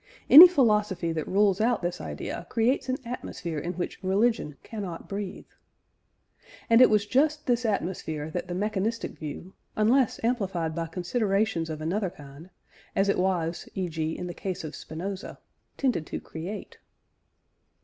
Any 0.31 0.47
philosophy 0.47 1.11
that 1.11 1.27
rules 1.27 1.61
out 1.61 1.83
this 1.83 2.01
idea 2.01 2.47
creates 2.49 2.89
an 2.89 2.97
atmosphere 3.05 3.59
in 3.59 3.73
which 3.73 4.03
religion 4.03 4.57
cannot 4.63 5.07
breathe. 5.07 5.45
And 6.71 6.81
it 6.81 6.89
was 6.89 7.05
just 7.05 7.45
this 7.45 7.65
atmosphere 7.67 8.31
that 8.31 8.47
the 8.47 8.55
mechanistic 8.55 9.11
view, 9.11 9.53
unless 9.75 10.19
amplified 10.23 10.73
by 10.73 10.87
considerations 10.87 11.69
of 11.69 11.81
another 11.81 12.09
kind 12.09 12.49
(as 12.95 13.09
it 13.09 13.19
was 13.19 13.69
e.g. 13.75 14.17
in 14.17 14.25
the 14.25 14.33
case 14.33 14.63
of 14.63 14.75
Spinoza) 14.75 15.37
tended 15.77 16.07
to 16.07 16.19
create. 16.19 16.79